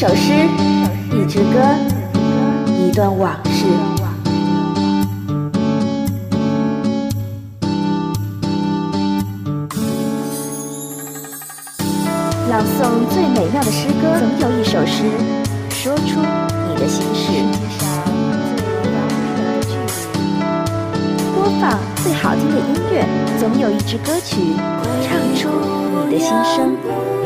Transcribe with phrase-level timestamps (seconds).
[0.00, 0.32] 首诗，
[1.10, 1.58] 一支歌，
[2.68, 3.66] 一段往事。
[12.48, 15.02] 朗诵最美妙的诗歌，总有一首诗，
[15.68, 16.20] 说出
[16.68, 17.32] 你的心事。
[21.34, 23.04] 播放最好听的音乐，
[23.36, 24.54] 总有一支歌曲，
[25.02, 25.48] 唱出
[26.08, 27.17] 你的心声。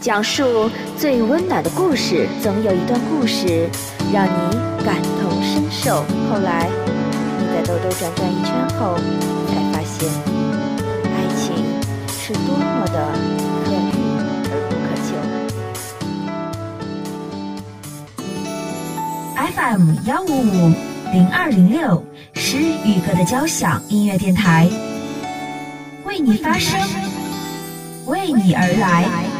[0.00, 3.70] 讲述最温暖的故事，总有一段故事
[4.12, 4.30] 让你
[4.84, 6.04] 感同身受。
[6.30, 6.68] 后来
[7.38, 8.96] 你在兜兜转转一圈后，
[9.48, 10.06] 才发现
[11.06, 11.56] 爱情
[12.08, 12.98] 是多么的
[13.64, 13.96] 可遇
[14.50, 15.10] 而不可求。
[19.56, 20.52] FM 幺五五
[21.12, 24.68] 零二零六诗与歌的交响音乐电台，
[26.14, 26.80] 为你发声，
[28.06, 29.33] 为你而来。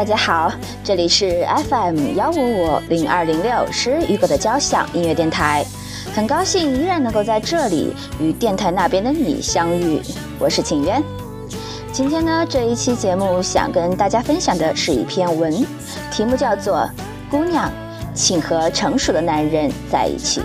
[0.00, 0.50] 大家好，
[0.82, 5.62] 这里是 FM 幺五五零二零六诗雨果的交响音乐电台，
[6.14, 10.00] 很高兴依然能够在这里与电台那边的你相遇，
[10.38, 11.02] 我是秦渊。
[11.92, 15.52] 今天呢，这一期节目想跟大家分享的是一篇文，
[16.10, 16.78] 题目叫做
[17.30, 17.70] 《姑娘，
[18.14, 20.40] 请和成熟的男人在一起》。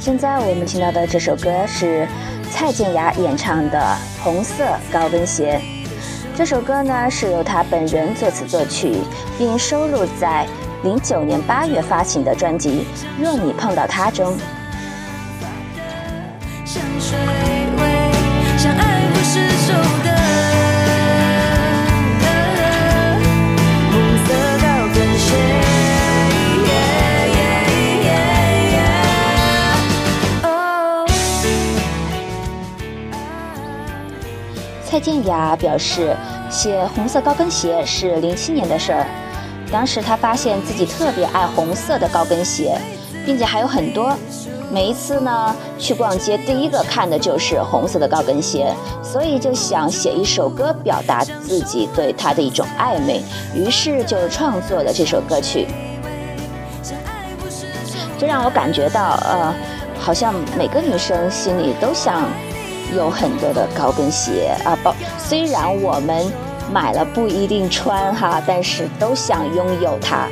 [0.00, 2.08] 现在我们听到的这首歌是
[2.50, 3.78] 蔡健雅演唱的
[4.24, 5.60] 《红色高跟鞋》。
[6.34, 8.96] 这首歌呢是由她本人作词作曲，
[9.36, 10.46] 并收录在
[10.82, 12.86] 零九年八月发行的专辑
[13.22, 14.34] 《若你碰到他》中。
[35.20, 36.16] 蔡健雅表示，
[36.48, 39.06] 写红色高跟鞋是零七年的事儿。
[39.70, 42.80] 当时她发现自己特别爱红色的高跟鞋，
[43.26, 44.16] 并且还有很多。
[44.72, 53.20] 每一次呢去逛街，第一个看的就是红色的高跟鞋，所以就想写一首歌表达自己对它的一种暧昧，
[53.54, 55.66] 于是就创作了这首歌曲。
[58.18, 59.54] 这让我感觉到，呃，
[59.98, 62.22] 好像每个女生心里都想。
[62.96, 66.32] 有很多的高跟鞋啊，包虽然我们
[66.72, 70.28] 买了不一定穿哈，但是都想拥有它。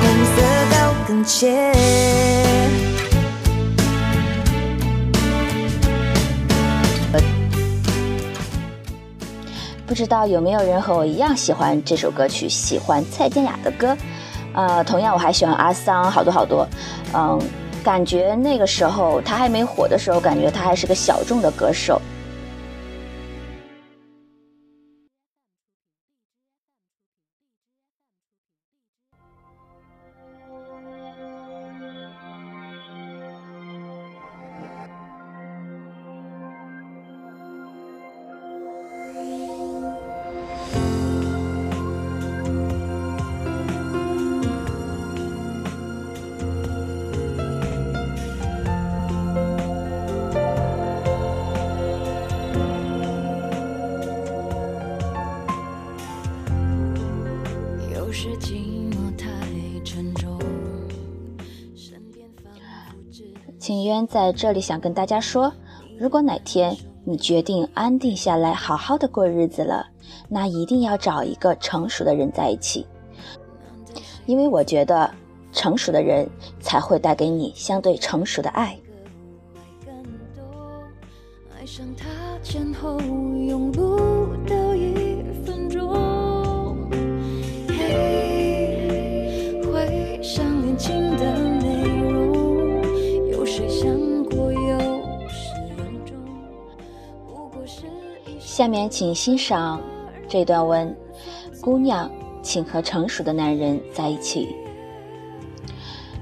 [0.00, 1.75] 红色高跟鞋
[9.86, 13.96] 不知道有没有人和我一样喜欢这首歌曲，喜欢蔡健雅的歌，
[14.52, 16.66] 呃，同样我还喜欢阿桑，好多好多，
[17.14, 17.40] 嗯，
[17.84, 22.02] 感觉那个时候他还没火的时候，感觉他还是个小众的歌手。
[63.58, 65.52] 秦渊在这里想跟大家说，
[65.98, 66.74] 如果哪天
[67.04, 69.86] 你决定安定下来，好好的过日子了，
[70.28, 72.86] 那一定要找一个成熟的人在一起，
[74.24, 75.10] 因为我觉得
[75.52, 76.28] 成熟的人
[76.60, 78.78] 才会带给你相对成熟的爱。
[98.56, 99.78] 下面请欣赏
[100.26, 100.96] 这段文：
[101.60, 102.10] 姑娘，
[102.40, 104.56] 请和成熟的男人在一起。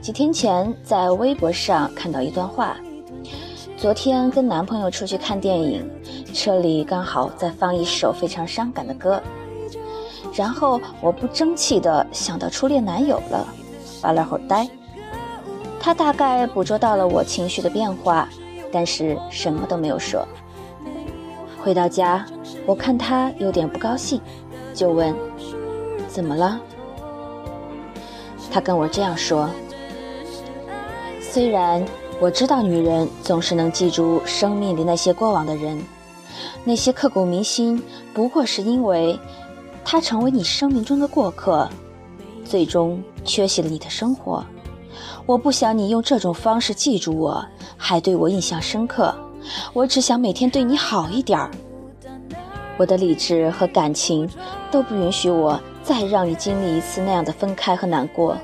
[0.00, 2.74] 几天前在微博上看到一段话：
[3.76, 5.86] 昨天跟男朋友出去看电影，
[6.32, 9.22] 车里刚好在放一首非常伤感的歌，
[10.32, 13.46] 然后我不争气的想到初恋男友了，
[14.00, 14.66] 发了会呆。
[15.78, 18.26] 他大概捕捉到了我情绪的变化，
[18.72, 20.26] 但是什么都没有说。
[21.62, 22.26] 回到家，
[22.66, 24.20] 我看他有点不高兴，
[24.74, 25.14] 就问
[26.10, 26.60] ：“怎么了？”
[28.50, 29.48] 他跟我这样说
[31.22, 31.84] ：“虽然
[32.20, 35.80] 我知道女人总是能记住生命里那些过往的人，
[36.64, 37.80] 那些刻骨铭心，
[38.12, 39.16] 不过是因为
[39.84, 41.68] 他成为你生命中的过客，
[42.44, 44.44] 最终缺席了你的生活。
[45.26, 49.14] 我不想你用这种方式记住我，还对我印象深刻。”
[49.72, 51.50] 我只想每天对你好一点儿。
[52.78, 54.28] 我的理智和感情
[54.70, 58.36] 都不允许我再让你经历一次那样的分开和难过。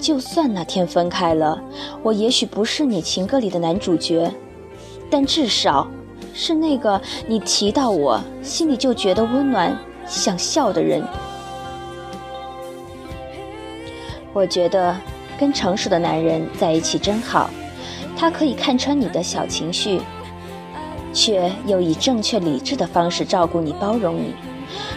[0.00, 1.62] 就算那天分开了，
[2.02, 4.32] 我也许不是你情歌里的男主角，
[5.08, 5.86] 但至少
[6.34, 11.04] 是那个你提到我心里就觉得温暖、想笑的人。
[14.32, 14.96] 我觉得
[15.38, 17.50] 跟成熟的男人在一起真好，
[18.16, 20.00] 他可以看穿你的小情绪。
[21.12, 24.34] 却又以正确理智的方式照顾你、包容你，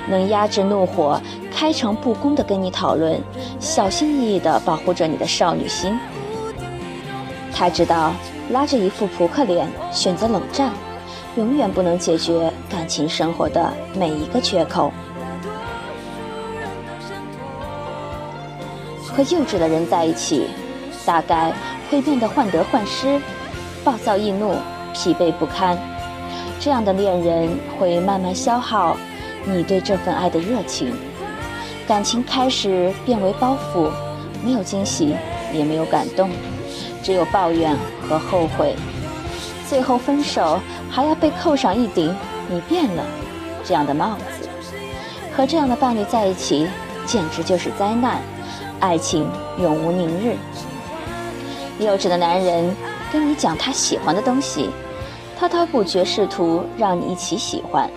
[0.07, 1.21] 能压制怒火、
[1.51, 3.19] 开诚布公地跟你讨论，
[3.59, 5.97] 小心翼翼地保护着你的少女心。
[7.51, 8.13] 他知道
[8.51, 10.71] 拉着一副扑克脸选择冷战，
[11.35, 14.91] 永远不能解决感情生活的每一个缺口。
[19.15, 20.47] 和幼稚的人在一起，
[21.05, 21.53] 大概
[21.91, 23.21] 会变得患得患失、
[23.83, 24.55] 暴躁易怒、
[24.91, 25.77] 疲惫不堪。
[26.63, 28.95] 这样的恋人会慢慢消耗
[29.43, 30.93] 你对这份爱的热情，
[31.85, 33.91] 感情开始变为包袱，
[34.41, 35.13] 没有惊喜，
[35.51, 36.29] 也没有感动，
[37.03, 37.75] 只有抱怨
[38.07, 38.77] 和后悔，
[39.67, 40.57] 最后分手
[40.89, 42.15] 还要被扣上一顶
[42.49, 43.03] “你变了”
[43.65, 44.47] 这样的帽子。
[45.35, 46.65] 和这样的伴侣在一起，
[47.05, 48.21] 简直就是灾难，
[48.79, 49.29] 爱情
[49.59, 50.37] 永无宁日。
[51.77, 52.73] 幼稚的男人
[53.11, 54.69] 跟你讲他喜欢的东西。
[55.37, 57.89] 滔滔不绝，试图让你一起喜欢。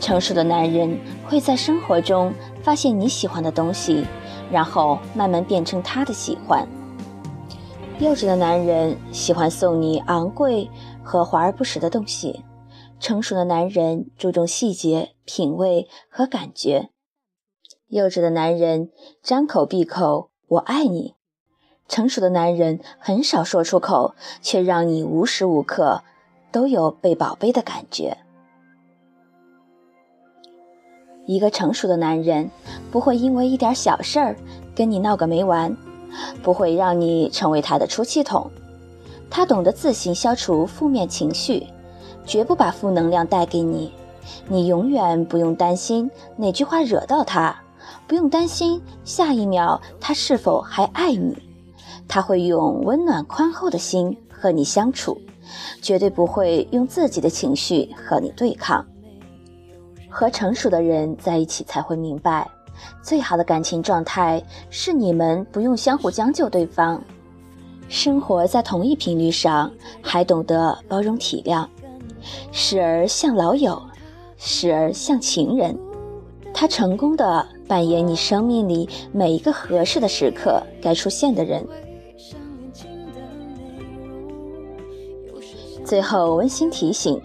[0.00, 2.32] 成熟的男人会在生活中
[2.62, 4.04] 发现你喜欢的东西，
[4.50, 6.66] 然后慢慢变成他的喜欢。
[7.98, 10.70] 幼稚的男人喜欢送你昂贵
[11.02, 12.42] 和华而不实的东西，
[12.98, 16.88] 成熟的男人注重细节、品味和感觉。
[17.88, 18.90] 幼稚的男人
[19.22, 21.14] 张口闭口“我爱你”，
[21.88, 26.02] 成熟的男人很少说出口，却让你无时无刻。
[26.52, 28.16] 都有被宝贝的感觉。
[31.26, 32.50] 一个成熟的男人
[32.90, 34.36] 不会因为一点小事儿
[34.74, 35.76] 跟你闹个没完，
[36.42, 38.50] 不会让你成为他的出气筒。
[39.30, 41.66] 他懂得自行消除负面情绪，
[42.26, 43.92] 绝不把负能量带给你。
[44.48, 47.56] 你永远不用担心哪句话惹到他，
[48.08, 51.36] 不用担心下一秒他是否还爱你。
[52.08, 55.20] 他会用温暖宽厚的心和你相处。
[55.80, 58.84] 绝对不会用自己的情绪和你对抗。
[60.08, 62.48] 和成熟的人在一起才会明白，
[63.02, 67.00] 最好的感情状态是你们不用相互将就对方，
[67.88, 69.70] 生活在同一频率上，
[70.02, 71.66] 还懂得包容体谅，
[72.50, 73.80] 时而像老友，
[74.36, 75.78] 时而像情人。
[76.52, 81.64] 他成功的扮演你生命里每一个合适的时刻该出现的人。
[85.90, 87.20] 最后温馨提醒：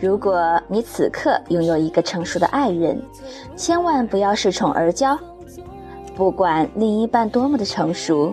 [0.00, 2.98] 如果你此刻拥有一个成熟的爱人，
[3.54, 5.14] 千万不要恃宠而骄。
[6.16, 8.32] 不管另一半多么的成熟，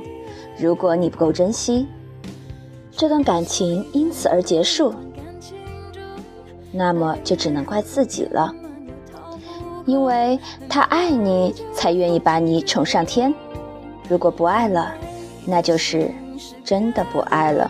[0.57, 1.85] 如果你不够珍惜，
[2.89, 4.93] 这段感情因此而结束，
[6.71, 8.55] 那么就只能怪自己了。
[9.85, 10.39] 因为
[10.69, 13.33] 他爱你，才愿意把你宠上天。
[14.07, 14.93] 如果不爱了，
[15.45, 16.09] 那就是
[16.63, 17.69] 真的不爱了。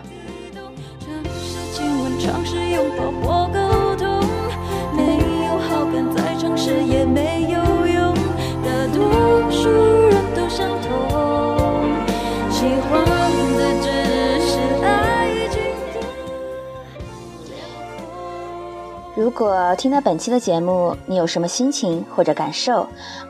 [19.20, 22.86] 如果听到本期的节目，你有什么心情或者感受，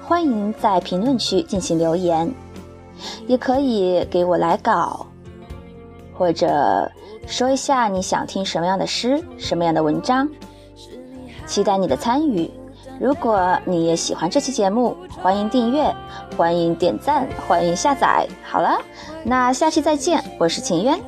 [0.06, 2.32] 欢迎在评论区进行留言，
[3.26, 5.04] 也可以给我来稿，
[6.16, 6.88] 或者
[7.26, 10.28] 说一下你想听什么样的诗、什么样的文章，
[11.44, 12.48] 期待你的参与。
[13.00, 15.92] 如果你也喜欢这期节目，欢迎订阅，
[16.36, 18.28] 欢迎点赞，欢迎下载。
[18.44, 18.80] 好了，
[19.24, 21.00] 那下期再见，我是秦渊。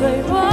[0.00, 0.49] 脆弱，